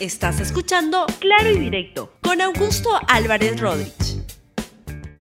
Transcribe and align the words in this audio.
Estás 0.00 0.38
escuchando 0.38 1.06
Claro 1.18 1.50
y 1.50 1.58
Directo 1.58 2.12
con 2.22 2.40
Augusto 2.40 2.88
Álvarez 3.08 3.60
Rodríguez. 3.60 4.18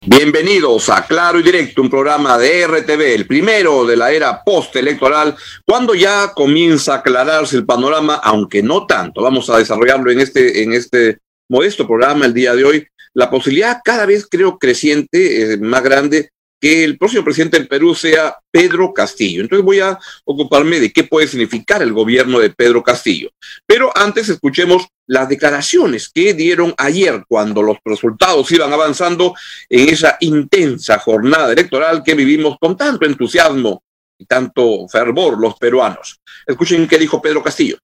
Bienvenidos 0.05 0.89
a 0.89 1.07
Claro 1.07 1.39
y 1.39 1.43
Directo, 1.43 1.81
un 1.81 1.89
programa 1.89 2.37
de 2.37 2.67
RTV, 2.67 3.01
el 3.15 3.25
primero 3.25 3.87
de 3.87 3.97
la 3.97 4.11
era 4.11 4.43
postelectoral, 4.43 5.35
cuando 5.65 5.95
ya 5.95 6.31
comienza 6.35 6.93
a 6.93 6.97
aclararse 6.97 7.55
el 7.57 7.65
panorama, 7.65 8.21
aunque 8.23 8.61
no 8.61 8.85
tanto. 8.85 9.23
Vamos 9.23 9.49
a 9.49 9.57
desarrollarlo 9.57 10.11
en 10.11 10.19
este, 10.19 10.61
en 10.61 10.73
este 10.73 11.17
modesto 11.49 11.87
programa 11.87 12.27
el 12.27 12.35
día 12.35 12.53
de 12.53 12.63
hoy. 12.63 12.87
La 13.15 13.31
posibilidad 13.31 13.81
cada 13.83 14.05
vez 14.05 14.27
creo 14.29 14.59
creciente, 14.59 15.53
eh, 15.53 15.57
más 15.57 15.81
grande, 15.81 16.29
que 16.59 16.83
el 16.83 16.97
próximo 16.97 17.23
presidente 17.23 17.57
del 17.57 17.67
Perú 17.67 17.93
sea 17.93 18.37
Pedro 18.51 18.93
Castillo. 18.93 19.41
Entonces 19.41 19.63
voy 19.63 19.79
a 19.79 19.97
ocuparme 20.25 20.79
de 20.79 20.91
qué 20.91 21.03
puede 21.03 21.27
significar 21.27 21.81
el 21.81 21.93
gobierno 21.93 22.39
de 22.39 22.49
Pedro 22.49 22.83
Castillo. 22.83 23.29
Pero 23.65 23.91
antes 23.95 24.29
escuchemos 24.29 24.87
las 25.05 25.29
declaraciones 25.29 26.09
que 26.09 26.33
dieron 26.33 26.73
ayer 26.77 27.23
cuando 27.27 27.61
los 27.61 27.77
resultados 27.85 28.51
iban 28.51 28.73
avanzando 28.73 29.33
en 29.69 29.89
esa 29.89 30.17
intensa 30.19 30.99
jornada 30.99 31.53
electoral 31.53 32.03
que 32.03 32.15
vivimos 32.15 32.57
con 32.59 32.75
tanto 32.75 33.05
entusiasmo 33.05 33.83
y 34.17 34.25
tanto 34.25 34.87
fervor 34.87 35.39
los 35.39 35.55
peruanos. 35.55 36.19
Escuchen 36.45 36.87
qué 36.87 36.97
dijo 36.97 37.21
Pedro 37.21 37.43
Castillo. 37.43 37.77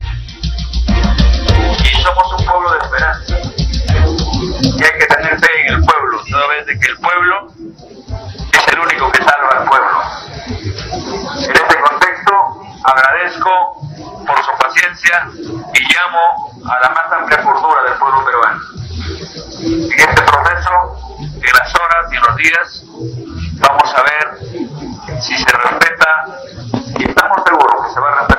Y 0.00 2.02
somos 2.02 2.40
un 2.40 2.46
pueblo 2.46 2.72
de 2.72 2.78
esperanza. 2.78 3.38
Y 4.62 4.82
hay 4.82 4.98
que 4.98 5.06
tener 5.06 5.38
fe 5.40 5.48
en 5.66 5.74
el 5.74 5.84
pueblo, 5.84 5.97
vez 6.46 6.66
de 6.66 6.78
que 6.78 6.86
el 6.86 6.98
pueblo 6.98 7.48
es 8.52 8.68
el 8.72 8.78
único 8.78 9.10
que 9.12 9.22
salva 9.24 9.48
al 9.50 9.64
pueblo. 9.68 10.02
En 10.46 11.56
este 11.56 11.80
contexto 11.80 12.32
agradezco 12.84 13.80
por 14.26 14.44
su 14.44 14.50
paciencia 14.58 15.28
y 15.74 15.94
llamo 15.94 16.52
a 16.70 16.78
la 16.80 16.88
más 16.90 17.12
amplia 17.12 17.42
cordura 17.42 17.82
del 17.84 17.94
pueblo 17.98 18.24
peruano. 18.24 18.60
En 19.60 20.00
este 20.00 20.22
proceso, 20.22 21.16
en 21.18 21.52
las 21.58 21.74
horas 21.74 22.12
y 22.12 22.16
en 22.16 22.22
los 22.22 22.36
días, 22.36 22.82
vamos 23.60 23.94
a 23.94 24.02
ver 24.02 24.38
si 25.20 25.36
se 25.36 25.50
respeta, 25.50 26.26
y 26.98 27.08
estamos 27.08 27.38
seguros 27.44 27.86
que 27.86 27.94
se 27.94 28.00
va 28.00 28.08
a 28.08 28.18
respetar 28.20 28.37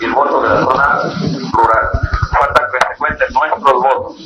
y 0.00 0.04
el 0.04 0.12
voto 0.12 0.42
de 0.42 0.48
la 0.48 0.60
zona 0.64 1.00
rural. 1.52 1.90
Falta 2.30 2.68
que 2.72 2.78
se 2.78 2.98
cuenten 2.98 3.32
nuestros 3.32 3.82
votos, 3.82 4.16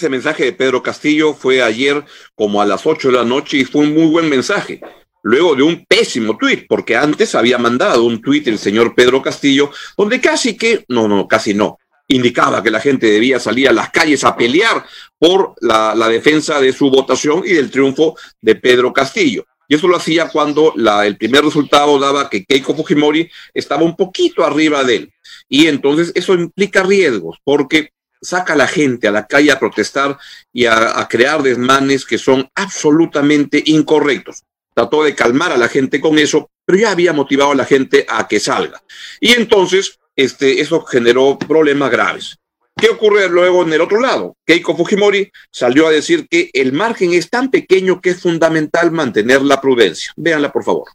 Ese 0.00 0.08
mensaje 0.08 0.44
de 0.44 0.52
Pedro 0.54 0.82
Castillo 0.82 1.34
fue 1.34 1.60
ayer 1.60 2.02
como 2.34 2.62
a 2.62 2.64
las 2.64 2.86
8 2.86 3.08
de 3.08 3.18
la 3.18 3.24
noche 3.26 3.58
y 3.58 3.66
fue 3.66 3.82
un 3.82 3.92
muy 3.92 4.06
buen 4.06 4.30
mensaje. 4.30 4.80
Luego 5.22 5.54
de 5.54 5.62
un 5.62 5.84
pésimo 5.84 6.38
tuit, 6.38 6.64
porque 6.66 6.96
antes 6.96 7.34
había 7.34 7.58
mandado 7.58 8.04
un 8.04 8.22
tuit 8.22 8.48
el 8.48 8.58
señor 8.58 8.94
Pedro 8.94 9.20
Castillo, 9.20 9.70
donde 9.98 10.18
casi 10.18 10.56
que, 10.56 10.86
no, 10.88 11.06
no, 11.06 11.28
casi 11.28 11.52
no, 11.52 11.76
indicaba 12.08 12.62
que 12.62 12.70
la 12.70 12.80
gente 12.80 13.10
debía 13.10 13.38
salir 13.38 13.68
a 13.68 13.74
las 13.74 13.90
calles 13.90 14.24
a 14.24 14.34
pelear 14.34 14.86
por 15.18 15.52
la, 15.60 15.94
defensa 16.08 16.62
de 16.62 16.72
su 16.72 16.88
votación 16.90 17.42
y 17.44 17.52
del 17.52 17.70
triunfo 17.70 18.16
de 18.40 18.54
Pedro 18.54 18.94
Castillo. 18.94 19.44
Y 19.68 19.74
eso 19.74 19.86
lo 19.86 19.98
hacía 19.98 20.30
cuando 20.30 20.72
el 21.04 21.18
primer 21.18 21.44
resultado 21.44 21.98
daba 21.98 22.30
que 22.30 22.46
Keiko 22.46 22.74
Fujimori 22.74 23.30
estaba 23.52 23.82
un 23.82 23.96
poquito 23.96 24.46
arriba 24.46 24.82
de 24.82 24.96
él. 24.96 25.12
Y 25.46 25.66
entonces 25.66 26.10
eso 26.14 26.32
implica 26.32 26.82
riesgos, 26.82 27.36
porque 27.44 27.90
saca 28.20 28.52
a 28.52 28.56
la 28.56 28.66
gente 28.66 29.08
a 29.08 29.12
la 29.12 29.26
calle 29.26 29.50
a 29.50 29.58
protestar 29.58 30.18
y 30.52 30.66
a, 30.66 31.06
crear 31.08 31.42
desmanes 31.42 32.04
que 32.04 32.18
son 32.18 32.48
absolutamente 32.54 33.62
incorrectos. 33.66 34.42
Trató 34.74 35.02
de 35.04 35.14
calmar 35.14 35.52
a 35.52 35.56
la 35.56 35.68
gente 35.68 36.00
con 36.00 36.18
eso, 36.18 36.50
pero 36.64 36.78
ya 36.78 36.90
había 36.90 37.12
motivado 37.12 37.52
a 37.52 37.56
la 37.56 37.64
gente 37.64 38.06
a 38.08 38.28
que 38.28 38.40
salga. 38.40 38.82
Y 39.20 39.32
entonces 39.32 39.98
este, 40.16 40.60
eso 40.60 40.82
generó 40.82 41.38
problemas 41.38 41.90
graves. 41.90 42.36
¿Qué 42.76 42.88
ocurre 42.88 43.28
luego 43.28 43.62
en 43.62 43.72
el 43.72 43.80
otro 43.80 44.00
lado? 44.00 44.36
Keiko 44.46 44.76
Fujimori 44.76 45.30
salió 45.50 45.86
a 45.86 45.90
decir 45.90 46.26
que 46.28 46.50
el 46.54 46.72
margen 46.72 47.12
es 47.12 47.28
tan 47.28 47.50
pequeño 47.50 48.00
que 48.00 48.10
es 48.10 48.22
fundamental 48.22 48.90
mantener 48.90 49.42
la 49.42 49.60
prudencia. 49.60 50.12
Véanla, 50.16 50.50
por 50.50 50.64
favor. 50.64 50.88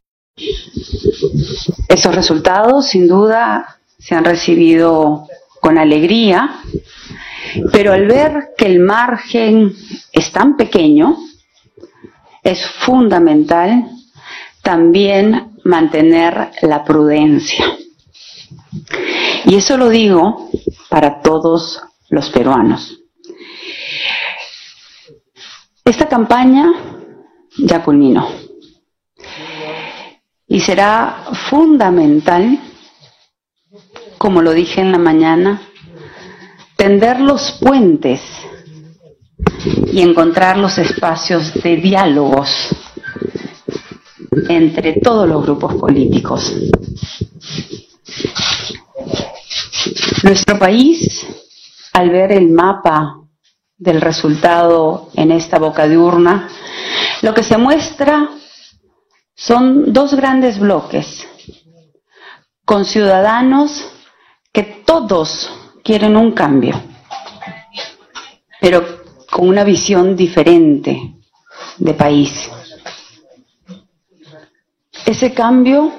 Esos 1.87 2.15
resultados, 2.15 2.87
sin 2.87 3.07
duda, 3.07 3.79
se 3.99 4.15
han 4.15 4.25
recibido 4.25 5.27
con 5.65 5.79
alegría, 5.79 6.61
pero 7.71 7.91
al 7.91 8.05
ver 8.05 8.49
que 8.55 8.67
el 8.67 8.81
margen 8.81 9.73
es 10.11 10.31
tan 10.31 10.55
pequeño, 10.55 11.17
es 12.43 12.63
fundamental 12.85 13.89
también 14.61 15.53
mantener 15.63 16.51
la 16.61 16.83
prudencia. 16.83 17.65
Y 19.45 19.55
eso 19.55 19.75
lo 19.75 19.89
digo 19.89 20.51
para 20.87 21.23
todos 21.23 21.81
los 22.09 22.29
peruanos. 22.29 22.99
Esta 25.83 26.07
campaña 26.07 26.73
ya 27.57 27.83
culminó 27.83 28.29
y 30.47 30.59
será 30.59 31.25
fundamental, 31.49 32.59
como 34.25 34.41
lo 34.41 34.53
dije 34.53 34.81
en 34.81 34.91
la 34.91 34.97
mañana, 34.97 35.61
tender 36.75 37.19
los 37.19 37.59
puentes 37.61 38.21
y 39.93 40.01
encontrar 40.01 40.57
los 40.57 40.79
espacios 40.79 41.53
de 41.53 41.75
diálogos 41.75 42.49
entre 44.49 44.93
todos 44.93 45.29
los 45.29 45.43
grupos 45.43 45.75
políticos. 45.75 46.51
Nuestro 50.23 50.57
país, 50.57 51.27
al 51.93 52.09
ver 52.09 52.31
el 52.31 52.49
mapa 52.49 53.17
del 53.77 54.01
resultado 54.01 55.11
en 55.13 55.29
esta 55.29 55.59
boca 55.59 55.87
de 55.87 55.99
urna, 55.99 56.49
lo 57.21 57.31
que 57.35 57.43
se 57.43 57.57
muestra 57.57 58.31
son 59.35 59.93
dos 59.93 60.15
grandes 60.15 60.57
bloques, 60.57 61.27
con 62.65 62.85
ciudadanos 62.85 63.91
que 64.55 64.63
todos 64.63 65.51
quieren 65.83 66.15
un 66.15 66.31
cambio, 66.31 66.81
pero 68.61 69.03
con 69.29 69.49
una 69.49 69.65
visión 69.65 70.15
diferente 70.15 71.15
de 71.77 71.93
país. 71.93 72.49
Ese 75.05 75.33
cambio 75.33 75.91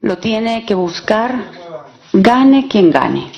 lo 0.00 0.18
tiene 0.18 0.66
que 0.66 0.74
buscar, 0.74 1.50
gane 2.12 2.68
quien 2.68 2.90
gane. 2.90 3.32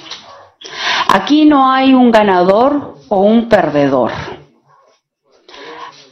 Aquí 1.11 1.45
no 1.45 1.71
hay 1.71 1.95
un 1.95 2.11
ganador 2.11 2.99
o 3.09 3.21
un 3.21 3.49
perdedor. 3.49 4.11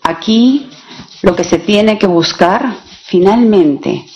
Aquí 0.01 0.71
lo 1.23 1.35
que 1.35 1.43
se 1.43 1.59
tiene 1.59 1.99
que 1.99 2.07
buscar 2.07 2.77
finalmente 3.07 4.07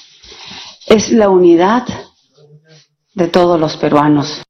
es 0.87 1.11
la 1.11 1.29
unidad 1.29 2.08
de 3.19 3.29
todos 3.29 3.61
los 3.61 3.76
peruanos. 3.76 4.43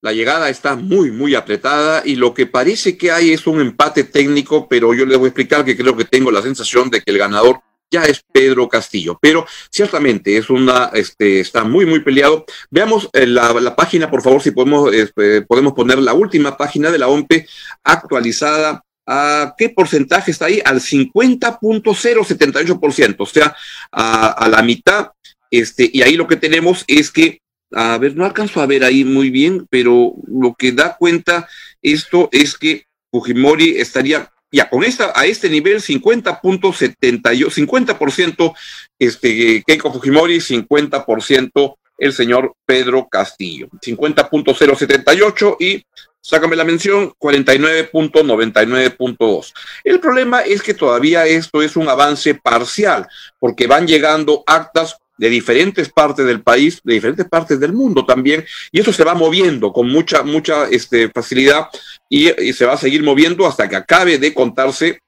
La 0.00 0.12
llegada 0.12 0.48
está 0.48 0.76
muy, 0.76 1.10
muy 1.10 1.34
apretada 1.34 2.02
y 2.04 2.14
lo 2.14 2.32
que 2.32 2.46
parece 2.46 2.96
que 2.96 3.10
hay 3.10 3.32
es 3.32 3.48
un 3.48 3.60
empate 3.60 4.04
técnico, 4.04 4.68
pero 4.68 4.94
yo 4.94 5.04
les 5.04 5.18
voy 5.18 5.26
a 5.26 5.30
explicar 5.30 5.64
que 5.64 5.76
creo 5.76 5.96
que 5.96 6.04
tengo 6.04 6.30
la 6.30 6.42
sensación 6.42 6.88
de 6.88 7.00
que 7.00 7.10
el 7.10 7.18
ganador 7.18 7.58
ya 7.90 8.04
es 8.04 8.22
Pedro 8.32 8.68
Castillo. 8.68 9.18
Pero 9.20 9.44
ciertamente 9.68 10.36
es 10.36 10.48
una, 10.48 10.92
este, 10.94 11.40
está 11.40 11.64
muy, 11.64 11.86
muy 11.86 11.98
peleado. 12.00 12.44
Veamos 12.70 13.10
eh, 13.12 13.26
la, 13.26 13.74
página, 13.74 14.08
por 14.08 14.22
favor, 14.22 14.40
si 14.40 14.52
podemos, 14.52 14.94
este, 14.94 15.42
podemos 15.42 15.72
poner 15.72 15.98
la 15.98 16.14
última 16.14 16.56
página 16.56 16.92
de 16.92 16.98
la 16.98 17.08
OMPE 17.08 17.48
actualizada. 17.82 18.84
¿A 19.08 19.54
qué 19.58 19.70
porcentaje 19.70 20.30
está 20.30 20.46
ahí? 20.46 20.62
Al 20.64 20.80
50.078%, 20.80 23.16
o 23.18 23.26
sea, 23.26 23.56
a, 23.90 24.28
a 24.28 24.48
la 24.48 24.62
mitad. 24.62 25.10
Este, 25.50 25.90
y 25.92 26.02
ahí 26.02 26.16
lo 26.16 26.26
que 26.26 26.36
tenemos 26.36 26.84
es 26.86 27.10
que 27.10 27.40
a 27.72 27.98
ver, 27.98 28.16
no 28.16 28.24
alcanzo 28.24 28.60
a 28.60 28.66
ver 28.66 28.84
ahí 28.84 29.04
muy 29.04 29.30
bien, 29.30 29.66
pero 29.68 30.14
lo 30.26 30.54
que 30.54 30.70
da 30.72 30.96
cuenta 30.96 31.48
esto 31.82 32.28
es 32.32 32.56
que 32.56 32.86
Fujimori 33.10 33.78
estaría 33.78 34.30
ya 34.52 34.70
con 34.70 34.84
esta, 34.84 35.12
a 35.14 35.26
este 35.26 35.50
nivel 35.50 35.82
50.78, 35.82 37.50
50% 37.50 38.54
este, 38.98 39.62
Keiko 39.66 39.92
Fujimori, 39.92 40.38
50% 40.38 41.76
el 41.98 42.12
señor 42.12 42.54
Pedro 42.64 43.08
Castillo, 43.08 43.68
50.078 43.80 45.56
y 45.60 45.84
sácame 46.20 46.54
la 46.56 46.64
mención, 46.64 47.12
49.99.2. 47.18 49.52
El 49.82 49.98
problema 50.00 50.42
es 50.42 50.62
que 50.62 50.74
todavía 50.74 51.26
esto 51.26 51.62
es 51.62 51.74
un 51.76 51.88
avance 51.88 52.34
parcial, 52.34 53.08
porque 53.38 53.66
van 53.66 53.86
llegando 53.86 54.44
actas 54.46 54.98
de 55.18 55.30
diferentes 55.30 55.88
partes 55.90 56.26
del 56.26 56.42
país, 56.42 56.80
de 56.84 56.94
diferentes 56.94 57.26
partes 57.28 57.58
del 57.58 57.72
mundo 57.72 58.04
también, 58.04 58.44
y 58.70 58.80
eso 58.80 58.92
se 58.92 59.04
va 59.04 59.14
moviendo 59.14 59.72
con 59.72 59.88
mucha, 59.88 60.22
mucha 60.22 60.68
este, 60.68 61.08
facilidad 61.10 61.68
y, 62.08 62.28
se 62.52 62.66
va 62.66 62.74
a 62.74 62.78
seguir 62.78 63.02
moviendo 63.02 63.46
hasta 63.46 63.68
que 63.68 63.76
acabe 63.76 64.18
de 64.18 64.34
contarse 64.34 65.00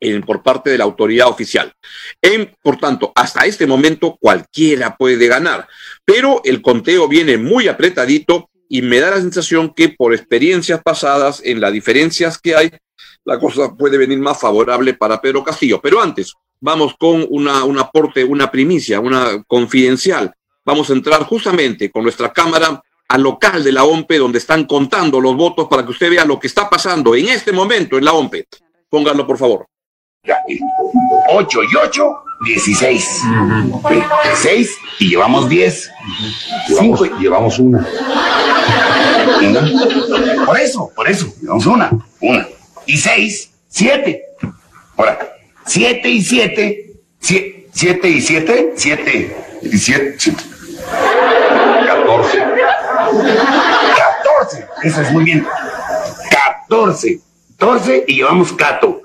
en, 0.00 0.22
por 0.22 0.42
parte 0.42 0.70
de 0.70 0.78
la 0.78 0.84
autoridad 0.84 1.28
oficial. 1.28 1.72
Por 2.62 2.78
tanto, 2.78 3.12
hasta 3.14 3.46
este 3.46 3.66
momento 3.66 4.16
cualquiera 4.20 4.96
puede 4.96 5.26
ganar, 5.26 5.68
pero 6.04 6.40
el 6.44 6.62
conteo 6.62 7.08
viene 7.08 7.36
muy 7.36 7.68
apretadito 7.68 8.50
y 8.68 8.82
me 8.82 9.00
da 9.00 9.10
la 9.10 9.20
sensación 9.20 9.72
que 9.74 9.88
por 9.88 10.14
experiencias 10.14 10.82
pasadas, 10.82 11.40
en 11.44 11.60
las 11.60 11.72
diferencias 11.72 12.38
que 12.38 12.54
hay, 12.54 12.70
la 13.24 13.38
cosa 13.38 13.74
puede 13.74 13.98
venir 13.98 14.18
más 14.18 14.40
favorable 14.40 14.94
para 14.94 15.20
Pedro 15.20 15.42
Castillo. 15.42 15.80
Pero 15.82 16.00
antes, 16.00 16.34
vamos 16.60 16.94
con 16.98 17.26
una, 17.30 17.64
un 17.64 17.78
aporte, 17.78 18.24
una 18.24 18.50
primicia, 18.50 19.00
una 19.00 19.42
confidencial. 19.46 20.32
Vamos 20.64 20.90
a 20.90 20.92
entrar 20.92 21.22
justamente 21.24 21.90
con 21.90 22.02
nuestra 22.02 22.32
cámara 22.32 22.82
al 23.08 23.22
local 23.22 23.64
de 23.64 23.72
la 23.72 23.84
OMPE, 23.84 24.18
donde 24.18 24.38
están 24.38 24.64
contando 24.64 25.20
los 25.20 25.34
votos 25.34 25.66
para 25.68 25.82
que 25.84 25.90
usted 25.90 26.10
vea 26.10 26.24
lo 26.24 26.38
que 26.38 26.46
está 26.46 26.68
pasando 26.68 27.14
en 27.14 27.28
este 27.28 27.52
momento 27.52 27.96
en 27.96 28.04
la 28.04 28.12
OMPE. 28.12 28.46
Pónganlo, 28.90 29.26
por 29.26 29.38
favor. 29.38 29.66
8 31.30 31.60
y 31.62 31.76
8, 31.76 32.02
16. 32.44 33.22
6 34.34 34.78
y 35.00 35.08
llevamos 35.08 35.48
10. 35.48 35.90
5 36.78 37.06
y 37.06 37.22
llevamos 37.22 37.58
una. 37.58 37.86
Por 40.44 40.60
eso, 40.60 40.90
por 40.94 41.08
eso, 41.08 41.32
llevamos 41.40 41.66
una. 41.66 41.90
Una. 42.20 42.46
Y 42.86 42.96
6, 42.96 43.50
7. 43.68 44.22
Ahora, 44.96 45.37
7 45.68 46.08
y 46.08 46.22
7. 46.22 46.92
7 47.20 48.08
y 48.08 48.20
7. 48.22 48.72
7 48.74 49.36
y 49.62 49.78
7. 49.78 50.16
14. 51.86 52.38
14. 53.96 54.66
Eso 54.82 55.02
es 55.02 55.12
muy 55.12 55.24
bien. 55.24 55.46
14. 56.66 57.20
14 57.58 58.04
y 58.06 58.14
llevamos 58.14 58.52
Cato. 58.54 59.02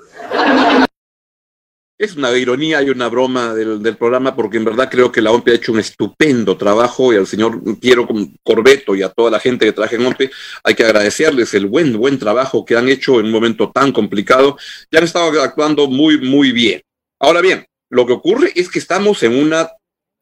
Es 1.96 2.16
una 2.16 2.36
ironía 2.36 2.82
y 2.82 2.90
una 2.90 3.08
broma 3.08 3.54
del, 3.54 3.80
del, 3.80 3.96
programa 3.96 4.34
porque 4.34 4.56
en 4.56 4.64
verdad 4.64 4.88
creo 4.90 5.12
que 5.12 5.22
la 5.22 5.30
OMPE 5.30 5.52
ha 5.52 5.54
hecho 5.54 5.70
un 5.70 5.78
estupendo 5.78 6.56
trabajo 6.56 7.12
y 7.12 7.16
al 7.16 7.26
señor 7.26 7.60
Piero 7.78 8.08
Corbeto 8.42 8.96
y 8.96 9.02
a 9.02 9.10
toda 9.10 9.30
la 9.30 9.38
gente 9.38 9.64
que 9.64 9.72
trabaja 9.72 9.94
en 9.94 10.06
OMPE 10.06 10.30
hay 10.64 10.74
que 10.74 10.82
agradecerles 10.82 11.54
el 11.54 11.66
buen, 11.66 11.96
buen 11.96 12.18
trabajo 12.18 12.64
que 12.64 12.76
han 12.76 12.88
hecho 12.88 13.20
en 13.20 13.26
un 13.26 13.32
momento 13.32 13.70
tan 13.70 13.92
complicado 13.92 14.56
y 14.90 14.96
han 14.96 15.04
estado 15.04 15.40
actuando 15.40 15.86
muy, 15.86 16.20
muy 16.20 16.50
bien. 16.50 16.82
Ahora 17.20 17.40
bien, 17.40 17.64
lo 17.90 18.06
que 18.06 18.12
ocurre 18.12 18.52
es 18.56 18.68
que 18.68 18.80
estamos 18.80 19.22
en 19.22 19.36
una, 19.36 19.70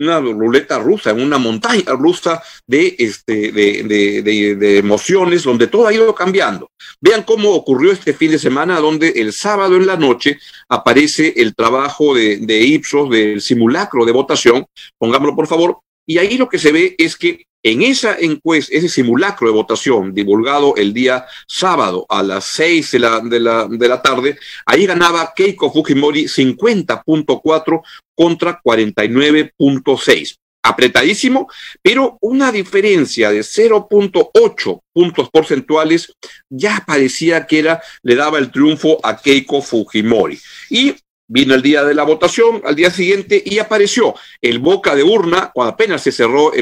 una 0.02 0.20
ruleta 0.20 0.78
rusa, 0.78 1.10
en 1.10 1.20
una 1.20 1.38
montaña 1.38 1.92
rusa 1.92 2.42
de, 2.66 2.94
este, 2.98 3.52
de, 3.52 4.22
de, 4.22 4.78
emociones 4.78 5.42
donde 5.42 5.66
todo 5.66 5.86
ha 5.86 5.94
ido 5.94 6.14
cambiando. 6.14 6.70
Vean 7.00 7.22
cómo 7.22 7.50
ocurrió 7.50 7.92
este 7.92 8.14
fin 8.14 8.30
de 8.30 8.38
semana, 8.38 8.80
donde 8.80 9.08
el 9.10 9.32
sábado 9.32 9.76
en 9.76 9.86
la 9.86 9.96
noche 9.96 10.38
aparece 10.68 11.34
el 11.36 11.54
trabajo 11.54 12.14
de, 12.14 12.38
de 12.38 12.60
Ipsos, 12.60 13.10
del 13.10 13.40
simulacro 13.40 14.04
de 14.04 14.12
votación, 14.12 14.66
pongámoslo 14.98 15.36
por 15.36 15.46
favor, 15.46 15.78
y 16.06 16.18
ahí 16.18 16.36
lo 16.36 16.48
que 16.48 16.58
se 16.58 16.72
ve 16.72 16.94
es 16.98 17.16
que 17.16 17.46
en 17.62 17.82
esa 17.82 18.16
encuesta, 18.18 18.76
ese 18.76 18.88
simulacro 18.88 19.46
de 19.46 19.54
votación 19.54 20.12
divulgado 20.12 20.74
el 20.76 20.92
día 20.92 21.26
sábado 21.46 22.06
a 22.08 22.22
las 22.22 22.44
6 22.46 22.90
de 22.92 22.98
la, 22.98 23.20
de 23.20 23.40
la, 23.40 23.68
de 23.68 23.88
la 23.88 24.02
tarde, 24.02 24.38
ahí 24.66 24.86
ganaba 24.86 25.32
Keiko 25.34 25.72
Fujimori 25.72 26.24
50.4 26.24 27.82
contra 28.14 28.60
49.6 28.62 30.36
apretadísimo, 30.62 31.48
pero 31.82 32.18
una 32.20 32.52
diferencia 32.52 33.30
de 33.30 33.40
0.8 33.40 34.80
puntos 34.92 35.28
porcentuales 35.30 36.14
ya 36.48 36.84
parecía 36.86 37.46
que 37.46 37.58
era, 37.58 37.82
le 38.02 38.14
daba 38.14 38.38
el 38.38 38.50
triunfo 38.50 39.00
a 39.02 39.16
Keiko 39.16 39.60
Fujimori. 39.60 40.38
Y 40.70 40.94
Vino 41.32 41.54
el 41.54 41.62
día 41.62 41.82
de 41.82 41.94
la 41.94 42.02
votación, 42.02 42.60
al 42.62 42.76
día 42.76 42.90
siguiente, 42.90 43.42
y 43.42 43.58
apareció 43.58 44.14
el 44.42 44.58
boca 44.58 44.94
de 44.94 45.02
urna, 45.02 45.50
cuando 45.54 45.72
apenas 45.72 46.02
se 46.02 46.12
cerró 46.12 46.52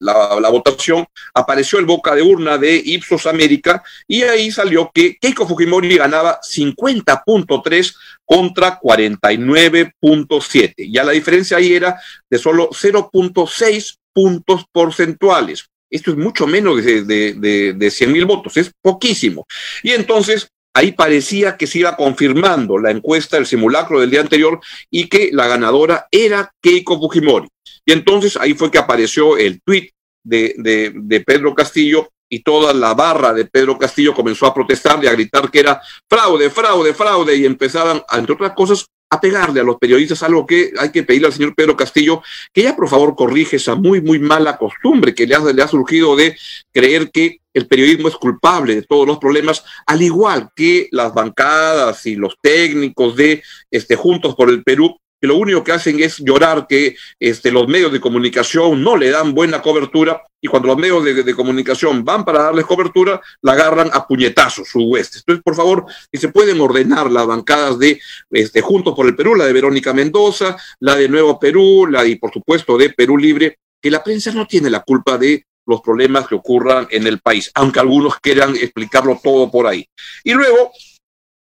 la, 0.00 0.50
votación, 0.50 1.06
apareció 1.32 1.78
el 1.78 1.86
boca 1.86 2.16
de 2.16 2.22
urna 2.22 2.58
de 2.58 2.74
Ipsos 2.74 3.26
América, 3.26 3.84
y 4.08 4.24
ahí 4.24 4.50
salió 4.50 4.90
que 4.92 5.16
Keiko 5.16 5.46
Fujimori 5.46 5.96
ganaba 5.96 6.40
50.3 6.40 7.94
contra 8.24 8.80
49.7. 8.80 10.90
Ya 10.90 11.04
la 11.04 11.12
diferencia 11.12 11.58
ahí 11.58 11.72
era 11.72 12.00
de 12.28 12.38
solo 12.38 12.70
0.6 12.70 13.96
puntos 14.12 14.64
porcentuales. 14.72 15.66
Esto 15.88 16.10
es 16.10 16.16
mucho 16.16 16.48
menos 16.48 16.84
de, 16.84 17.04
de, 17.04 17.74
de 17.74 17.90
100 17.92 18.10
mil 18.10 18.24
votos, 18.24 18.56
es 18.56 18.72
poquísimo. 18.82 19.46
Y 19.84 19.92
entonces 19.92 20.48
ahí 20.74 20.92
parecía 20.92 21.56
que 21.56 21.66
se 21.66 21.78
iba 21.78 21.96
confirmando 21.96 22.78
la 22.78 22.90
encuesta 22.90 23.36
del 23.36 23.46
simulacro 23.46 24.00
del 24.00 24.10
día 24.10 24.20
anterior 24.20 24.60
y 24.90 25.08
que 25.08 25.30
la 25.32 25.46
ganadora 25.46 26.08
era 26.10 26.52
Keiko 26.60 26.98
Fujimori. 26.98 27.48
Y 27.86 27.92
entonces 27.92 28.36
ahí 28.36 28.54
fue 28.54 28.70
que 28.70 28.78
apareció 28.78 29.36
el 29.36 29.62
tuit 29.62 29.90
de, 30.24 30.54
de, 30.58 30.92
de, 30.94 31.20
Pedro 31.20 31.54
Castillo 31.54 32.10
y 32.28 32.40
toda 32.40 32.72
la 32.72 32.94
barra 32.94 33.32
de 33.32 33.44
Pedro 33.44 33.78
Castillo 33.78 34.14
comenzó 34.14 34.46
a 34.46 34.54
protestar 34.54 35.02
y 35.04 35.06
a 35.06 35.12
gritar 35.12 35.50
que 35.50 35.60
era 35.60 35.80
fraude, 36.08 36.50
fraude, 36.50 36.94
fraude 36.94 37.36
y 37.36 37.44
empezaban, 37.44 38.02
entre 38.12 38.34
otras 38.34 38.52
cosas, 38.54 38.86
a 39.10 39.20
pegarle 39.20 39.60
a 39.60 39.64
los 39.64 39.76
periodistas, 39.76 40.22
algo 40.22 40.46
que 40.46 40.72
hay 40.78 40.90
que 40.90 41.02
pedirle 41.02 41.28
al 41.28 41.32
señor 41.32 41.54
Pedro 41.54 41.76
Castillo, 41.76 42.22
que 42.52 42.62
ya 42.62 42.74
por 42.74 42.88
favor 42.88 43.14
corrige 43.14 43.56
esa 43.56 43.74
muy, 43.74 44.00
muy 44.00 44.18
mala 44.18 44.56
costumbre 44.56 45.14
que 45.14 45.26
le 45.26 45.34
ha, 45.34 45.40
le 45.40 45.62
ha 45.62 45.68
surgido 45.68 46.16
de 46.16 46.36
creer 46.72 47.10
que 47.10 47.40
el 47.54 47.68
periodismo 47.68 48.08
es 48.08 48.16
culpable 48.16 48.74
de 48.74 48.82
todos 48.82 49.06
los 49.06 49.18
problemas, 49.18 49.64
al 49.86 50.02
igual 50.02 50.50
que 50.56 50.88
las 50.90 51.14
bancadas 51.14 52.04
y 52.06 52.16
los 52.16 52.36
técnicos 52.42 53.14
de 53.14 53.42
este, 53.70 53.94
Juntos 53.94 54.34
por 54.34 54.50
el 54.50 54.64
Perú, 54.64 54.98
que 55.24 55.28
lo 55.28 55.38
único 55.38 55.64
que 55.64 55.72
hacen 55.72 55.98
es 56.00 56.18
llorar 56.18 56.66
que 56.68 56.96
este, 57.18 57.50
los 57.50 57.66
medios 57.66 57.90
de 57.90 57.98
comunicación 57.98 58.84
no 58.84 58.94
le 58.94 59.08
dan 59.08 59.32
buena 59.32 59.62
cobertura 59.62 60.22
y 60.38 60.48
cuando 60.48 60.68
los 60.68 60.76
medios 60.76 61.02
de, 61.02 61.34
comunicación 61.34 62.04
van 62.04 62.26
para 62.26 62.42
darles 62.42 62.66
cobertura, 62.66 63.22
la 63.40 63.52
agarran 63.52 63.88
a 63.94 64.06
puñetazos 64.06 64.68
su 64.68 64.80
hueste. 64.82 65.20
Entonces, 65.20 65.42
por 65.42 65.54
favor, 65.54 65.86
que 66.12 66.18
se 66.18 66.28
pueden 66.28 66.60
ordenar 66.60 67.10
las 67.10 67.26
bancadas 67.26 67.78
de 67.78 67.98
este, 68.32 68.60
Juntos 68.60 68.94
por 68.94 69.06
el 69.06 69.16
Perú, 69.16 69.34
la 69.34 69.46
de 69.46 69.54
Verónica 69.54 69.94
Mendoza, 69.94 70.58
la 70.80 70.94
de 70.94 71.08
Nuevo 71.08 71.38
Perú, 71.38 71.86
la 71.86 72.04
y 72.04 72.16
por 72.16 72.30
supuesto 72.30 72.76
de 72.76 72.90
Perú 72.90 73.16
Libre, 73.16 73.56
que 73.80 73.90
la 73.90 74.04
prensa 74.04 74.30
no 74.32 74.46
tiene 74.46 74.68
la 74.68 74.82
culpa 74.82 75.16
de 75.16 75.46
los 75.64 75.80
problemas 75.80 76.28
que 76.28 76.34
ocurran 76.34 76.86
en 76.90 77.06
el 77.06 77.20
país, 77.20 77.50
aunque 77.54 77.80
algunos 77.80 78.20
quieran 78.20 78.54
explicarlo 78.56 79.18
todo 79.24 79.50
por 79.50 79.66
ahí. 79.66 79.88
Y 80.22 80.34
luego 80.34 80.70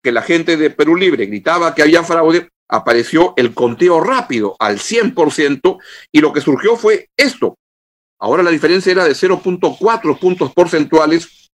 que 0.01 0.13
la 0.13 0.21
gente 0.21 0.55
de 0.55 0.69
Perú 0.69 0.95
Libre 0.95 1.25
gritaba 1.25 1.75
que 1.75 1.81
había 1.81 2.01
fraude, 2.03 2.49
apareció 2.69 3.33
el 3.37 3.53
conteo 3.53 3.99
rápido 3.99 4.55
al 4.59 4.79
100% 4.79 5.77
y 6.11 6.19
lo 6.19 6.33
que 6.33 6.41
surgió 6.41 6.75
fue 6.75 7.09
esto. 7.17 7.57
Ahora 8.19 8.43
la 8.43 8.51
diferencia 8.51 8.91
era 8.91 9.03
de 9.03 9.13
0.4 9.13 10.19
puntos 10.19 10.53
porcentuales, 10.53 11.51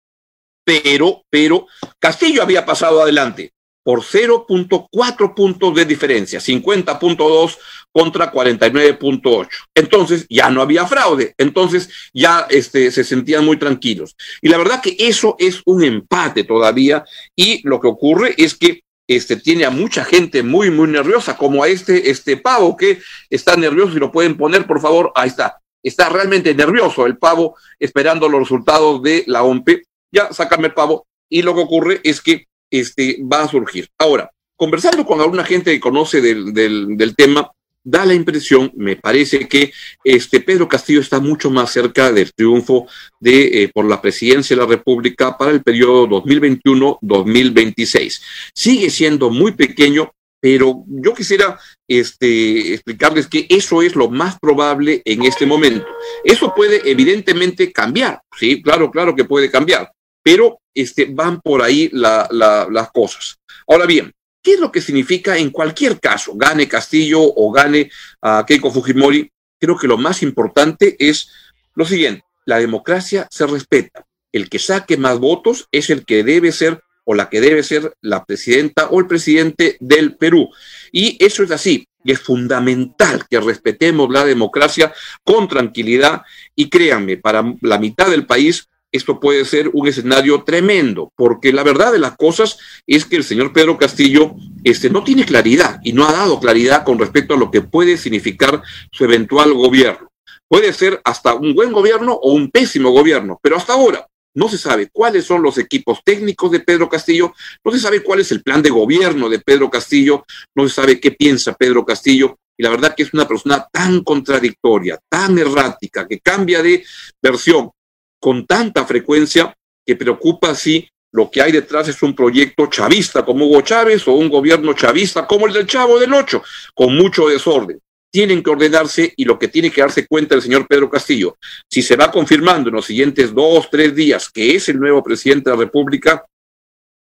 pero, 0.66 1.24
pero 1.30 1.68
Castillo 2.00 2.44
había 2.44 2.66
pasado 2.66 3.02
adelante 3.02 3.52
por 3.88 4.02
0.4 4.02 5.34
puntos 5.34 5.74
de 5.74 5.86
diferencia, 5.86 6.42
50.2 6.42 7.58
contra 7.90 8.34
49.8. 8.34 9.48
Entonces 9.74 10.26
ya 10.30 10.50
no 10.50 10.62
había 10.62 10.86
fraude, 10.86 11.34
entonces 11.38 11.90
ya 12.14 12.48
este, 12.50 12.92
se 12.92 13.06
sentían 13.06 13.46
muy 13.46 13.58
tranquilos. 13.58 14.18
Y 14.42 14.50
la 14.50 14.58
verdad 14.58 14.82
que 14.82 14.98
eso 15.00 15.38
es 15.40 15.62
un 15.66 15.86
empate 15.86 16.44
todavía 16.44 17.06
y 17.34 17.66
lo 17.66 17.80
que 17.80 17.88
ocurre 17.88 18.36
es 18.38 18.56
que 18.56 18.82
este, 19.08 19.38
tiene 19.38 19.66
a 19.66 19.70
mucha 19.70 20.04
gente 20.04 20.44
muy, 20.44 20.70
muy 20.70 20.90
nerviosa, 20.90 21.38
como 21.38 21.64
a 21.64 21.70
este, 21.70 22.10
este 22.10 22.38
pavo 22.38 22.76
que 22.76 23.00
está 23.30 23.56
nervioso, 23.56 23.94
si 23.94 24.00
lo 24.00 24.12
pueden 24.12 24.38
poner, 24.38 24.68
por 24.68 24.82
favor, 24.82 25.12
ahí 25.16 25.30
está. 25.30 25.60
Está 25.82 26.10
realmente 26.10 26.54
nervioso 26.54 27.06
el 27.06 27.18
pavo 27.18 27.56
esperando 27.80 28.28
los 28.28 28.42
resultados 28.42 29.02
de 29.02 29.24
la 29.28 29.44
OMPE. 29.44 29.84
Ya, 30.12 30.34
sácame 30.34 30.68
el 30.68 30.74
pavo. 30.74 31.08
Y 31.30 31.42
lo 31.42 31.56
que 31.56 31.62
ocurre 31.62 32.02
es 32.04 32.22
que 32.22 32.48
este, 32.70 33.20
va 33.22 33.44
a 33.44 33.48
surgir. 33.48 33.90
Ahora, 33.98 34.30
conversando 34.58 35.06
con 35.06 35.22
alguna 35.22 35.46
gente 35.46 35.72
que 35.72 35.80
conoce 35.80 36.20
del, 36.20 36.54
del, 36.54 36.98
del 36.98 37.16
tema, 37.16 37.52
da 37.90 38.06
la 38.06 38.14
impresión, 38.14 38.70
me 38.76 38.98
parece 38.98 39.48
que 39.48 39.72
este 40.04 40.42
Pedro 40.42 40.68
Castillo 40.68 41.00
está 41.00 41.22
mucho 41.22 41.50
más 41.50 41.72
cerca 41.72 42.12
del 42.12 42.34
triunfo 42.34 42.86
de 43.18 43.64
eh, 43.64 43.72
por 43.74 43.86
la 43.86 44.02
presidencia 44.02 44.58
de 44.58 44.62
la 44.62 44.68
República 44.68 45.38
para 45.38 45.52
el 45.52 45.64
periodo 45.64 46.22
2021-2026. 46.22 48.22
Sigue 48.54 48.90
siendo 48.90 49.30
muy 49.30 49.54
pequeño, 49.54 50.12
pero 50.42 50.84
yo 50.86 51.14
quisiera 51.14 51.58
este, 51.88 52.74
explicarles 52.74 53.28
que 53.28 53.48
eso 53.50 53.82
es 53.82 53.96
lo 53.96 54.10
más 54.10 54.38
probable 54.38 55.02
en 55.06 55.24
este 55.24 55.46
momento. 55.46 55.88
Eso 56.26 56.54
puede 56.54 56.82
evidentemente 56.84 57.72
cambiar, 57.72 58.20
sí, 58.38 58.62
claro, 58.62 58.92
claro 58.92 59.16
que 59.16 59.24
puede 59.24 59.50
cambiar, 59.50 59.94
pero 60.22 60.60
este, 60.76 61.06
van 61.06 61.40
por 61.40 61.62
ahí 61.62 61.90
la, 61.94 62.28
la, 62.32 62.68
las 62.70 62.92
cosas. 62.92 63.38
Ahora 63.66 63.86
bien, 63.86 64.12
¿Qué 64.48 64.54
es 64.54 64.62
lo 64.62 64.72
que 64.72 64.80
significa 64.80 65.38
en 65.38 65.50
cualquier 65.50 66.00
caso, 66.00 66.32
gane 66.38 66.70
Castillo 66.70 67.20
o 67.22 67.52
gane 67.52 67.92
a 68.22 68.46
Keiko 68.48 68.72
Fujimori? 68.72 69.30
Creo 69.60 69.78
que 69.78 69.90
lo 69.90 69.98
más 69.98 70.24
importante 70.24 70.96
es 71.00 71.30
lo 71.76 71.84
siguiente, 71.84 72.24
la 72.46 72.58
democracia 72.58 73.28
se 73.30 73.46
respeta. 73.46 74.06
El 74.32 74.50
que 74.50 74.58
saque 74.58 74.96
más 74.96 75.20
votos 75.20 75.68
es 75.70 75.90
el 75.90 76.06
que 76.06 76.24
debe 76.24 76.54
ser 76.54 76.82
o 77.04 77.14
la 77.14 77.30
que 77.30 77.42
debe 77.42 77.62
ser 77.62 77.94
la 78.00 78.24
presidenta 78.24 78.88
o 78.88 79.02
el 79.02 79.08
presidente 79.08 79.76
del 79.82 80.16
Perú. 80.16 80.50
Y 80.94 81.18
eso 81.20 81.44
es 81.44 81.52
así. 81.52 81.86
Y 82.06 82.14
es 82.14 82.22
fundamental 82.22 83.26
que 83.30 83.42
respetemos 83.42 84.10
la 84.10 84.24
democracia 84.24 84.94
con 85.26 85.50
tranquilidad 85.50 86.22
y 86.56 86.70
créanme, 86.70 87.18
para 87.18 87.44
la 87.60 87.80
mitad 87.80 88.10
del 88.10 88.26
país 88.26 88.70
esto 88.92 89.20
puede 89.20 89.46
ser 89.46 89.70
un 89.74 89.88
escenario 89.88 90.44
tremendo, 90.44 91.12
porque 91.16 91.52
la 91.52 91.64
verdad 91.64 91.92
de 91.92 92.00
las 92.00 92.16
cosas 92.16 92.58
es 92.86 93.06
que 93.06 93.18
el 93.18 93.24
señor 93.24 93.54
Pedro 93.54 93.78
Castillo 93.78 94.36
este, 94.64 94.90
no 94.90 95.04
tiene 95.04 95.26
claridad 95.26 95.80
y 95.84 95.94
no 95.94 96.08
ha 96.08 96.14
dado 96.14 96.40
claridad 96.40 96.84
con 96.84 96.98
respecto 96.98 97.34
a 97.34 97.38
lo 97.38 97.52
que 97.52 97.62
puede 97.62 97.98
significar 97.98 98.62
su 98.92 99.04
eventual 99.04 99.54
gobierno. 99.54 100.10
Puede 100.48 100.72
ser 100.72 101.02
hasta 101.04 101.34
un 101.34 101.54
buen 101.54 101.74
gobierno 101.74 102.14
o 102.14 102.32
un 102.32 102.50
pésimo 102.50 102.92
gobierno, 102.92 103.40
pero 103.42 103.58
hasta 103.58 103.74
ahora 103.74 104.08
no 104.34 104.48
se 104.48 104.58
sabe 104.58 104.90
cuáles 104.92 105.26
son 105.26 105.42
los 105.42 105.58
equipos 105.58 106.00
técnicos 106.06 106.52
de 106.52 106.60
Pedro 106.60 106.88
Castillo, 106.88 107.34
no 107.66 107.72
se 107.72 107.80
sabe 107.80 108.04
cuál 108.04 108.20
es 108.20 108.32
el 108.32 108.44
plan 108.44 108.62
de 108.62 108.70
gobierno 108.70 109.30
de 109.30 109.40
Pedro 109.40 109.70
Castillo, 109.70 110.26
no 110.56 110.68
se 110.68 110.76
sabe 110.76 111.00
qué 111.00 111.12
piensa 111.12 111.56
Pedro 111.56 111.84
Castillo, 111.84 112.38
y 112.56 112.64
la 112.64 112.70
verdad 112.70 112.94
que 112.96 113.04
es 113.04 113.14
una 113.14 113.28
persona 113.28 113.68
tan 113.72 114.04
contradictoria, 114.04 115.00
tan 115.10 115.38
errática, 115.38 116.08
que 116.08 116.20
cambia 116.20 116.62
de 116.62 116.84
versión 117.22 117.72
con 118.20 118.46
tanta 118.46 118.86
frecuencia 118.86 119.56
que 119.86 119.96
preocupa 119.96 120.54
si 120.56 120.90
lo 121.12 121.32
que 121.32 121.42
hay 121.42 121.52
detrás 121.52 121.88
es 121.88 122.04
un 122.04 122.16
proyecto 122.16 122.68
chavista 122.68 123.24
como 123.24 123.46
Hugo 123.46 123.62
Chávez 123.62 124.08
o 124.08 124.14
un 124.14 124.30
gobierno 124.30 124.74
chavista 124.74 125.26
como 125.26 125.48
el 125.48 125.54
del 125.54 125.68
Chavo 125.68 126.00
del 126.00 126.14
Ocho, 126.14 126.44
con 126.74 126.96
mucho 126.96 127.28
desorden. 127.28 127.80
Tienen 128.12 128.44
que 128.44 128.50
ordenarse 128.50 129.14
y 129.16 129.26
lo 129.26 129.38
que 129.38 129.48
tiene 129.48 129.72
que 129.72 129.82
darse 129.82 130.08
cuenta 130.08 130.36
el 130.36 130.42
señor 130.42 130.68
Pedro 130.68 130.90
Castillo, 130.90 131.38
si 131.70 131.82
se 131.82 131.96
va 131.96 132.12
confirmando 132.12 132.70
en 132.70 132.76
los 132.76 132.86
siguientes 132.86 133.34
dos, 133.34 133.70
tres 133.70 133.96
días 133.96 134.30
que 134.30 134.56
es 134.56 134.70
el 134.70 134.80
nuevo 134.80 135.04
presidente 135.04 135.50
de 135.50 135.56
la 135.56 135.64
República, 135.64 136.26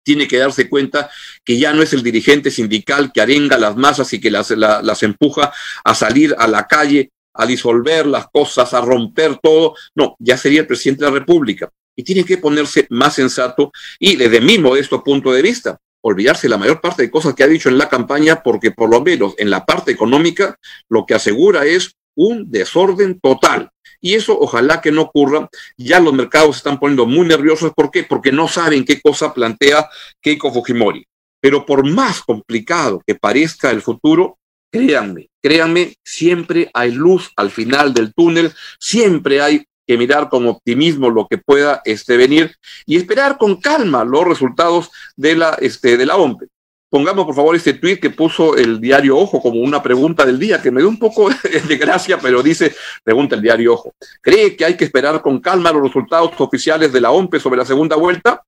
tiene 0.05 0.29
que 0.29 0.37
darse 0.37 0.69
cuenta 0.69 1.11
que 1.45 1.59
ya 1.59 1.73
no 1.73 1.83
es 1.83 1.93
el 1.93 2.03
dirigente 2.03 2.51
sindical 2.51 3.11
que 3.13 3.23
arenga 3.23 3.57
las 3.59 3.75
masas 3.77 4.13
y 4.13 4.21
que 4.21 4.31
las, 4.31 4.51
las 4.51 5.03
empuja 5.03 5.53
a 5.83 5.95
salir 5.95 6.35
a 6.39 6.47
la 6.47 6.67
calle 6.67 7.11
a 7.35 7.47
disolver 7.47 8.07
las 8.07 8.29
cosas, 8.29 8.73
a 8.75 8.81
romper 8.81 9.39
todo. 9.43 9.75
No, 9.95 10.17
ya 10.19 10.37
sería 10.37 10.61
el 10.61 10.67
presidente 10.67 11.05
de 11.05 11.11
la 11.11 11.19
República. 11.19 11.71
Y 11.97 12.03
tiene 12.03 12.25
que 12.25 12.39
ponerse 12.39 12.87
más 12.91 13.15
sensato 13.15 13.73
y 13.99 14.17
desde 14.17 14.41
mi 14.41 14.59
modesto 14.59 15.03
punto 15.05 15.33
de 15.33 15.43
vista, 15.43 15.79
olvidarse 16.01 16.49
la 16.49 16.59
mayor 16.59 16.81
parte 16.81 17.03
de 17.03 17.11
cosas 17.11 17.35
que 17.35 17.45
ha 17.45 17.49
dicho 17.49 17.69
en 17.69 17.79
la 17.79 17.89
campaña, 17.89 18.43
porque 18.43 18.73
por 18.73 18.91
lo 18.91 19.01
menos 19.01 19.35
en 19.39 19.51
la 19.51 19.65
parte 19.65 19.93
económica 19.93 20.59
lo 20.89 21.07
que 21.07 21.15
asegura 21.15 21.65
es 21.65 21.97
un 22.17 22.51
desorden 22.51 23.21
total. 23.21 23.71
Y 24.01 24.15
eso 24.15 24.39
ojalá 24.39 24.81
que 24.81 24.93
no 24.93 25.03
ocurra. 25.03 25.49
Ya 25.79 26.01
los 26.01 26.13
mercados 26.13 26.57
se 26.57 26.59
están 26.59 26.79
poniendo 26.79 27.07
muy 27.07 27.27
nerviosos. 27.27 27.73
¿Por 27.75 27.91
qué? 27.91 28.03
Porque 28.03 28.33
no 28.33 28.49
saben 28.49 28.85
qué 28.85 29.01
cosa 29.01 29.33
plantea 29.33 29.89
Keiko 30.21 30.53
Fujimori. 30.53 31.07
Pero 31.41 31.65
por 31.65 31.89
más 31.89 32.21
complicado 32.21 33.03
que 33.07 33.15
parezca 33.15 33.71
el 33.71 33.81
futuro, 33.81 34.39
Créanme, 34.75 35.29
créanme, 35.45 35.99
siempre 36.03 36.71
hay 36.73 36.93
luz 36.93 37.31
al 37.37 37.51
final 37.51 37.93
del 37.93 38.15
túnel, 38.15 38.51
siempre 38.81 39.43
hay 39.43 39.67
que 39.87 39.99
mirar 39.99 40.31
con 40.31 40.47
optimismo 40.47 41.11
lo 41.11 41.27
que 41.29 41.37
pueda 41.37 41.83
este, 41.85 42.17
venir 42.17 42.57
y 42.87 42.97
esperar 42.97 43.37
con 43.37 43.61
calma 43.61 44.05
los 44.05 44.25
resultados 44.25 44.91
de 45.17 45.37
la, 45.37 45.51
este, 45.61 45.99
de 45.99 46.07
la 46.07 46.17
OMP. 46.17 46.45
Pongamos 46.89 47.27
por 47.27 47.35
favor 47.35 47.55
este 47.55 47.75
tuit 47.75 48.01
que 48.01 48.09
puso 48.09 48.57
el 48.57 48.81
diario 48.81 49.19
Ojo 49.19 49.43
como 49.43 49.61
una 49.61 49.83
pregunta 49.83 50.25
del 50.25 50.39
día, 50.39 50.63
que 50.63 50.71
me 50.71 50.81
dio 50.81 50.89
un 50.89 50.99
poco 50.99 51.29
de 51.69 51.77
gracia, 51.77 52.19
pero 52.19 52.43
dice, 52.43 52.75
pregunta 53.03 53.37
el 53.37 53.43
diario 53.43 53.75
Ojo, 53.75 53.93
¿cree 54.23 54.57
que 54.57 54.65
hay 54.65 54.79
que 54.79 54.87
esperar 54.87 55.21
con 55.21 55.41
calma 55.41 55.73
los 55.73 55.83
resultados 55.83 56.31
oficiales 56.39 56.91
de 56.91 57.03
la 57.03 57.11
OMP 57.11 57.37
sobre 57.39 57.59
la 57.59 57.67
segunda 57.67 57.97
vuelta? 57.97 58.43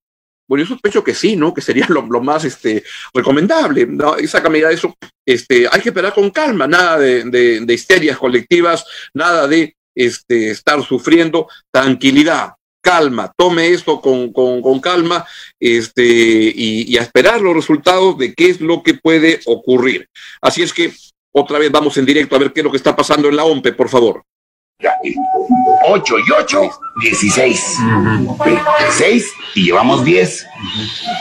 Bueno, 0.48 0.64
yo 0.64 0.68
sospecho 0.68 1.02
que 1.02 1.14
sí, 1.14 1.36
¿no? 1.36 1.52
Que 1.52 1.60
sería 1.60 1.86
lo, 1.88 2.02
más 2.02 2.44
este, 2.44 2.84
recomendable. 3.12 3.86
¿no? 3.86 4.18
Y 4.18 4.26
sácame 4.26 4.60
ya 4.60 4.70
eso. 4.70 4.94
Este, 5.24 5.68
hay 5.70 5.80
que 5.80 5.88
esperar 5.88 6.14
con 6.14 6.30
calma, 6.30 6.66
nada 6.66 6.98
de, 6.98 7.24
de, 7.60 7.74
histerias 7.74 8.18
colectivas, 8.18 8.84
nada 9.12 9.48
de 9.48 9.76
este, 9.94 10.50
estar 10.50 10.82
sufriendo. 10.82 11.48
Tranquilidad, 11.72 12.52
calma, 12.80 13.32
tome 13.36 13.68
esto 13.68 14.00
con, 14.00 14.32
con, 14.32 14.62
con 14.62 14.80
calma 14.80 15.26
este, 15.58 16.04
y, 16.04 16.92
y, 16.92 16.96
a 16.96 17.02
esperar 17.02 17.40
los 17.40 17.54
resultados 17.54 18.16
de 18.18 18.32
qué 18.34 18.50
es 18.50 18.60
lo 18.60 18.82
que 18.82 18.94
puede 18.94 19.40
ocurrir. 19.46 20.08
Así 20.40 20.62
es 20.62 20.72
que 20.72 20.92
otra 21.32 21.58
vez 21.58 21.70
vamos 21.70 21.96
en 21.98 22.06
directo 22.06 22.36
a 22.36 22.38
ver 22.38 22.52
qué 22.52 22.60
es 22.60 22.64
lo 22.64 22.70
que 22.70 22.78
está 22.78 22.94
pasando 22.94 23.28
en 23.28 23.36
la 23.36 23.44
OMPE, 23.44 23.72
por 23.72 23.88
favor. 23.88 24.22
8 25.88 26.18
y 26.18 26.30
8, 26.30 26.70
16. 27.00 27.76
6 28.90 29.32
y 29.54 29.64
llevamos 29.64 30.04
10. 30.04 30.46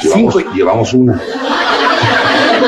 5 0.01 0.39
y 0.39 0.43
llevamos 0.55 0.93
una. 0.93 1.21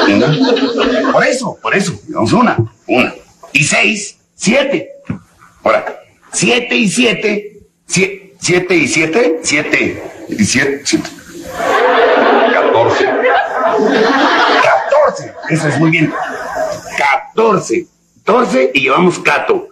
Una. 0.07 1.11
Por 1.11 1.25
eso, 1.25 1.57
por 1.61 1.75
eso, 1.75 1.93
llevamos 2.07 2.33
una. 2.33 2.57
Una. 2.87 3.13
Y 3.51 3.63
6, 3.63 4.17
7. 4.35 4.89
Ahora, 5.63 5.99
7 6.31 6.75
y 6.75 6.89
7. 6.89 7.59
7 7.87 8.75
y 8.75 8.87
7, 8.87 9.39
7 9.43 10.03
y 10.29 10.45
7, 10.45 10.83
14. 12.53 13.05
14. 14.63 15.33
Eso 15.49 15.67
es 15.67 15.79
muy 15.79 15.91
bien. 15.91 16.13
14. 17.33 17.87
14 18.23 18.71
y 18.73 18.81
llevamos 18.81 19.19
cato 19.19 19.69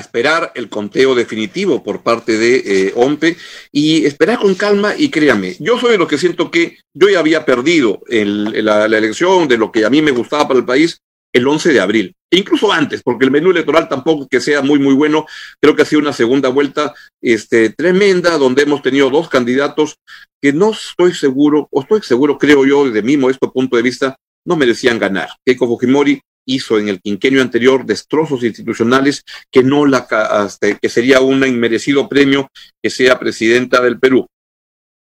esperar 0.00 0.52
el 0.54 0.68
conteo 0.68 1.14
definitivo 1.14 1.82
por 1.82 2.02
parte 2.02 2.36
de 2.36 2.56
eh, 2.64 2.92
OMPE 2.96 3.36
y 3.72 4.04
esperar 4.06 4.38
con 4.38 4.54
calma 4.54 4.94
y 4.96 5.10
créame, 5.10 5.56
yo 5.60 5.78
soy 5.78 5.92
de 5.92 5.98
los 5.98 6.08
que 6.08 6.18
siento 6.18 6.50
que 6.50 6.78
yo 6.94 7.08
ya 7.08 7.20
había 7.20 7.44
perdido 7.44 8.00
el, 8.08 8.64
la, 8.64 8.86
elección 8.86 9.46
de 9.48 9.58
lo 9.58 9.70
que 9.70 9.84
a 9.84 9.90
mí 9.90 10.02
me 10.02 10.10
gustaba 10.10 10.48
para 10.48 10.60
el 10.60 10.66
país 10.66 10.98
el 11.32 11.46
11 11.46 11.72
de 11.72 11.80
abril, 11.80 12.14
incluso 12.32 12.72
antes, 12.72 13.02
porque 13.04 13.24
el 13.24 13.30
menú 13.30 13.52
electoral 13.52 13.88
tampoco 13.88 14.26
que 14.28 14.40
sea 14.40 14.62
muy, 14.62 14.80
muy 14.80 14.94
bueno, 14.94 15.26
creo 15.60 15.76
que 15.76 15.82
ha 15.82 15.86
sido 15.86 16.00
una 16.00 16.12
segunda 16.12 16.48
vuelta 16.48 16.92
este, 17.22 17.70
tremenda, 17.70 18.36
donde 18.36 18.62
hemos 18.62 18.82
tenido 18.82 19.10
dos 19.10 19.28
candidatos 19.28 19.94
que 20.42 20.52
no 20.52 20.72
estoy 20.72 21.14
seguro, 21.14 21.68
o 21.70 21.82
estoy 21.82 22.02
seguro, 22.02 22.36
creo 22.36 22.66
yo, 22.66 22.86
desde 22.86 23.02
mi 23.02 23.16
modesto 23.16 23.52
punto 23.52 23.76
de 23.76 23.82
vista, 23.82 24.16
no 24.44 24.56
merecían 24.56 24.98
ganar. 24.98 25.28
Keiko 25.44 25.68
Fujimori 25.68 26.20
hizo 26.54 26.78
en 26.78 26.88
el 26.88 27.00
quinquenio 27.00 27.42
anterior 27.42 27.84
destrozos 27.84 28.42
institucionales 28.42 29.24
que 29.50 29.62
no 29.62 29.86
la 29.86 29.98
hasta, 29.98 30.74
que 30.76 30.88
sería 30.88 31.20
un 31.20 31.44
inmerecido 31.46 32.08
premio 32.08 32.48
que 32.82 32.90
sea 32.90 33.18
presidenta 33.18 33.80
del 33.80 33.98
Perú. 33.98 34.26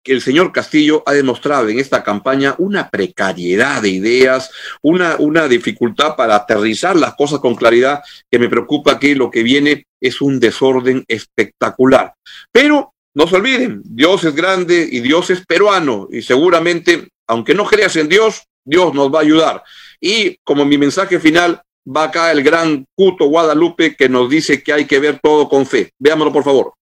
Que 0.04 0.14
el 0.14 0.22
señor 0.22 0.52
Castillo 0.52 1.04
ha 1.06 1.14
demostrado 1.14 1.70
en 1.70 1.80
esta 1.80 2.04
campaña 2.04 2.56
una 2.58 2.90
precariedad 2.90 3.82
de 3.82 3.90
ideas, 3.90 4.50
una, 4.82 5.16
una 5.20 5.48
dificultad 5.48 6.16
para 6.16 6.36
aterrizar 6.36 6.96
las 6.96 7.16
cosas 7.16 7.40
con 7.40 7.56
claridad, 7.56 8.02
que 8.30 8.40
me 8.40 8.50
preocupa 8.50 9.00
que 9.00 9.16
lo 9.16 9.30
que 9.30 9.44
viene 9.44 9.86
es 10.02 10.22
un 10.22 10.40
desorden 10.40 11.06
espectacular. 11.08 12.16
Pero 12.52 12.94
no 13.14 13.28
se 13.28 13.36
olviden, 13.36 13.82
Dios 13.84 14.24
es 14.24 14.34
grande 14.34 14.88
y 14.90 15.02
Dios 15.02 15.30
es 15.30 15.46
peruano, 15.46 16.08
y 16.12 16.22
seguramente, 16.22 17.10
aunque 17.28 17.54
no 17.54 17.66
creas 17.66 17.96
en 17.98 18.08
Dios, 18.08 18.44
Dios 18.64 18.94
nos 18.94 19.14
va 19.14 19.20
a 19.20 19.24
ayudar. 19.24 19.64
Y 20.02 20.38
como 20.44 20.66
mi 20.66 20.78
mensaje 20.80 21.20
final, 21.20 21.62
va 21.86 22.06
acá 22.06 22.32
el 22.32 22.44
gran 22.44 22.86
Cuto 22.96 23.28
Guadalupe 23.28 23.96
que 23.96 24.10
nos 24.10 24.30
dice 24.30 24.64
que 24.64 24.74
hay 24.74 24.86
que 24.86 25.00
ver 25.00 25.20
todo 25.20 25.48
con 25.48 25.66
fe. 25.66 25.92
Veámoslo, 26.00 26.34
por 26.34 26.44
favor. 26.44 26.74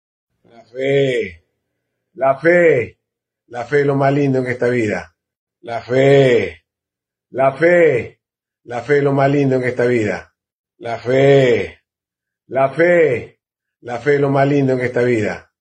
La 0.44 0.64
fe, 0.64 1.44
la 2.14 2.38
fe, 2.38 2.98
la 3.48 3.64
fe 3.64 3.80
es 3.80 3.86
lo 3.86 3.96
más 3.96 4.12
lindo 4.12 4.38
en 4.38 4.46
esta 4.46 4.68
vida. 4.68 5.16
La 5.62 5.82
fe, 5.82 6.64
la 7.30 7.52
fe, 7.56 8.20
la 8.64 8.82
fe 8.82 8.98
es 8.98 9.02
lo 9.02 9.12
más 9.12 9.30
lindo 9.30 9.56
en 9.56 9.64
esta 9.64 9.84
vida. 9.84 10.34
La 10.78 10.98
fe, 10.98 11.80
la 12.46 12.70
fe, 12.70 13.40
la 13.80 13.98
fe 13.98 14.14
es 14.14 14.20
lo 14.20 14.30
más 14.30 14.46
lindo 14.46 14.74
en 14.74 14.80
esta 14.80 15.02
vida. 15.02 15.52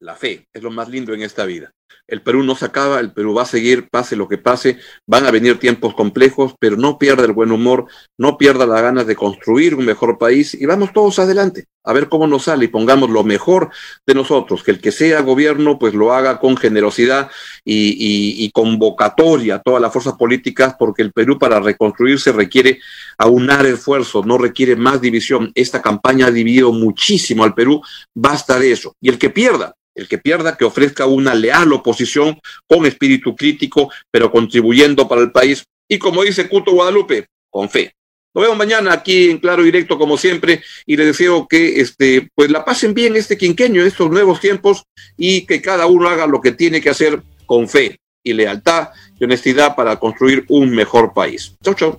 La 0.00 0.16
fe 0.16 0.48
es 0.52 0.62
lo 0.62 0.70
más 0.70 0.88
lindo 0.88 1.12
en 1.12 1.22
esta 1.22 1.44
vida. 1.44 1.74
El 2.08 2.22
Perú 2.22 2.42
no 2.42 2.56
se 2.56 2.64
acaba, 2.64 3.00
el 3.00 3.12
Perú 3.12 3.34
va 3.34 3.42
a 3.42 3.46
seguir, 3.46 3.88
pase 3.90 4.16
lo 4.16 4.28
que 4.28 4.38
pase, 4.38 4.78
van 5.06 5.26
a 5.26 5.30
venir 5.30 5.58
tiempos 5.58 5.94
complejos, 5.94 6.54
pero 6.58 6.76
no 6.76 6.98
pierda 6.98 7.24
el 7.24 7.32
buen 7.32 7.52
humor, 7.52 7.86
no 8.16 8.38
pierda 8.38 8.66
las 8.66 8.80
ganas 8.80 9.06
de 9.06 9.14
construir 9.14 9.74
un 9.74 9.84
mejor 9.84 10.16
país 10.16 10.54
y 10.54 10.64
vamos 10.64 10.94
todos 10.94 11.18
adelante, 11.18 11.66
a 11.84 11.92
ver 11.92 12.08
cómo 12.08 12.26
nos 12.26 12.44
sale 12.44 12.64
y 12.64 12.68
pongamos 12.68 13.10
lo 13.10 13.24
mejor 13.24 13.70
de 14.06 14.14
nosotros, 14.14 14.62
que 14.62 14.70
el 14.70 14.80
que 14.80 14.90
sea 14.90 15.20
gobierno 15.20 15.78
pues 15.78 15.92
lo 15.92 16.14
haga 16.14 16.40
con 16.40 16.56
generosidad 16.56 17.30
y, 17.64 18.50
convocatoria 18.52 19.56
a 19.56 19.62
todas 19.62 19.80
las 19.80 19.92
fuerzas 19.92 20.14
políticas, 20.14 20.74
porque 20.78 21.02
el 21.02 21.12
Perú 21.12 21.38
para 21.38 21.60
reconstruirse 21.60 22.32
requiere 22.32 22.80
aunar 23.18 23.66
esfuerzos, 23.66 24.24
no 24.24 24.38
requiere 24.38 24.74
más 24.74 25.00
división. 25.00 25.52
Esta 25.54 25.82
campaña 25.82 26.26
ha 26.26 26.30
dividido 26.30 26.72
muchísimo 26.72 27.44
al 27.44 27.54
Perú, 27.54 27.82
basta 28.14 28.58
de 28.58 28.72
eso. 28.72 28.94
Y 29.00 29.10
el 29.10 29.18
que 29.18 29.30
pierda, 29.30 29.74
el 29.98 30.08
que 30.08 30.18
pierda, 30.18 30.56
que 30.56 30.64
ofrezca 30.64 31.06
una 31.06 31.34
leal 31.34 31.72
oposición 31.72 32.38
con 32.66 32.86
espíritu 32.86 33.34
crítico, 33.34 33.90
pero 34.10 34.30
contribuyendo 34.30 35.08
para 35.08 35.22
el 35.22 35.32
país. 35.32 35.64
Y 35.88 35.98
como 35.98 36.22
dice 36.22 36.48
Cuto 36.48 36.72
Guadalupe, 36.72 37.26
con 37.50 37.68
fe. 37.68 37.92
Nos 38.34 38.42
vemos 38.42 38.58
mañana 38.58 38.92
aquí 38.92 39.30
en 39.30 39.38
Claro 39.38 39.64
Directo, 39.64 39.98
como 39.98 40.16
siempre, 40.16 40.62
y 40.86 40.96
les 40.96 41.06
deseo 41.06 41.48
que 41.48 41.80
este, 41.80 42.28
pues 42.34 42.50
la 42.50 42.64
pasen 42.64 42.94
bien 42.94 43.16
este 43.16 43.36
quinqueño, 43.36 43.82
estos 43.82 44.10
nuevos 44.10 44.38
tiempos, 44.38 44.84
y 45.16 45.46
que 45.46 45.60
cada 45.60 45.86
uno 45.86 46.08
haga 46.08 46.26
lo 46.26 46.40
que 46.40 46.52
tiene 46.52 46.80
que 46.80 46.90
hacer 46.90 47.20
con 47.46 47.68
fe 47.68 47.98
y 48.22 48.34
lealtad 48.34 48.90
y 49.18 49.24
honestidad 49.24 49.74
para 49.74 49.96
construir 49.96 50.44
un 50.48 50.70
mejor 50.70 51.12
país. 51.12 51.56
Chau, 51.64 51.74
chau. 51.74 51.98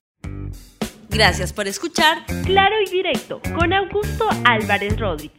Gracias 1.10 1.52
por 1.52 1.68
escuchar 1.68 2.24
Claro 2.46 2.76
y 2.86 2.90
Directo 2.90 3.42
con 3.58 3.74
Augusto 3.74 4.30
Álvarez 4.46 4.98
Rodríguez. 4.98 5.39